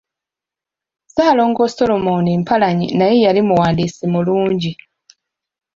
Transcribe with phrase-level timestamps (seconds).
[1.03, 4.71] Ssaalongo Solmon Mpalanyi naye yali muwandiisi mulungi.